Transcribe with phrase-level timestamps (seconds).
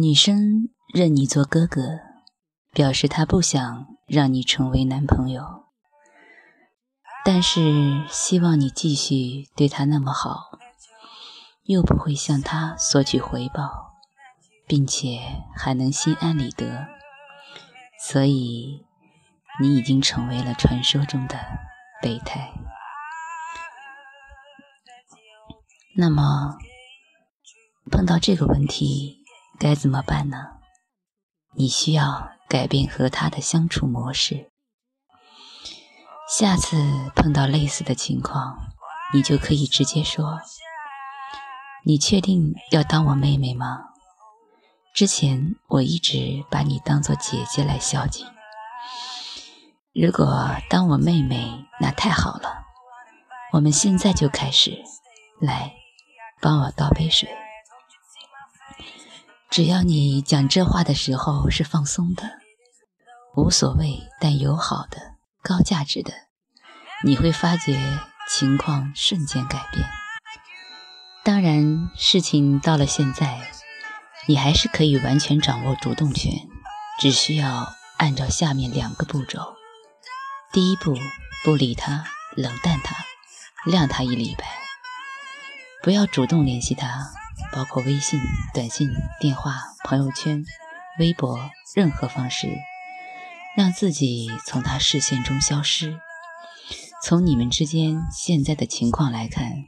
[0.00, 1.80] 女生认你做哥哥，
[2.72, 5.64] 表示她不想让你成为男朋友，
[7.24, 10.56] 但是希望你继续对她那么好，
[11.64, 13.94] 又不会向她索取回报，
[14.68, 16.86] 并且还能心安理得，
[18.00, 18.86] 所以
[19.60, 21.34] 你已经成为了传说中的
[22.00, 22.52] 备胎。
[25.96, 26.56] 那么
[27.90, 29.17] 碰到这个问题。
[29.58, 30.36] 该怎么办呢？
[31.56, 34.50] 你需要改变和他的相处模式。
[36.30, 36.76] 下次
[37.16, 38.56] 碰到类似的情况，
[39.12, 40.40] 你就可以直接说
[41.84, 43.82] ：“你确定要当我妹妹吗？”
[44.94, 48.24] 之前我一直把你当做姐姐来孝敬。
[49.92, 52.64] 如果当我妹妹，那太好了。
[53.54, 54.78] 我们现在就开始，
[55.40, 55.74] 来，
[56.40, 57.28] 帮我倒杯水。
[59.50, 62.22] 只要你讲这话的时候是放松的、
[63.34, 64.98] 无所谓但友好的、
[65.42, 66.12] 高价值的，
[67.02, 67.80] 你会发觉
[68.28, 69.86] 情况瞬间改变。
[71.24, 73.40] 当然，事情到了现在，
[74.26, 76.30] 你还是可以完全掌握主动权，
[77.00, 79.54] 只需要按照下面两个步骤：
[80.52, 80.94] 第一步，
[81.42, 82.04] 不理他，
[82.36, 82.94] 冷淡他，
[83.64, 84.44] 晾他一礼拜，
[85.82, 87.14] 不要主动联系他。
[87.52, 88.20] 包括微信、
[88.52, 90.44] 短信、电话、朋友圈、
[90.98, 92.48] 微博，任何方式，
[93.56, 95.98] 让自己从他视线中消失。
[97.02, 99.64] 从你们之间现在的情况来看，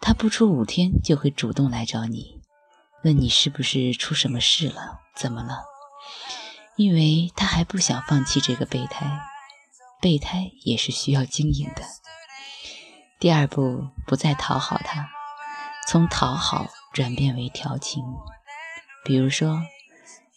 [0.00, 2.40] 他不出五天就会主动来找你，
[3.02, 5.64] 问你是不是出什么事了，怎么了？
[6.76, 9.18] 因为他还不想放弃这个备胎，
[10.00, 11.82] 备胎也是需要经营的。
[13.18, 15.08] 第二步，不再讨好他，
[15.88, 16.66] 从讨好。
[16.92, 18.04] 转变为调情，
[19.02, 19.62] 比如说，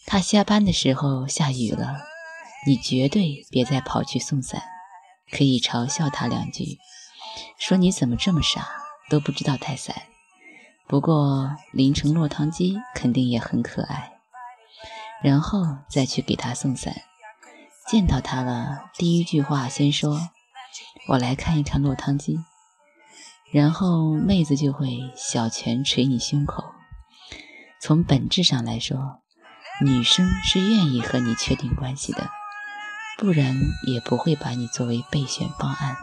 [0.05, 1.97] 他下班的时候下雨了，
[2.65, 4.63] 你绝对别再跑去送伞，
[5.31, 6.77] 可以嘲笑他两句，
[7.59, 8.69] 说你怎么这么傻，
[9.09, 10.03] 都不知道带伞。
[10.87, 14.13] 不过淋成落汤鸡肯定也很可爱，
[15.21, 16.95] 然后再去给他送伞，
[17.89, 20.29] 见到他了，第一句话先说，
[21.09, 22.39] 我来看一看落汤鸡。
[23.51, 26.63] 然后妹子就会小拳捶你胸口。
[27.79, 29.21] 从本质上来说，
[29.81, 32.29] 女生是愿意和你确定关系的，
[33.17, 33.55] 不然
[33.87, 35.95] 也不会把你作为备选方案。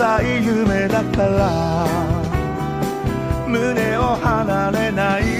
[0.00, 1.84] 浅い夢だから
[3.48, 5.37] 胸を離れない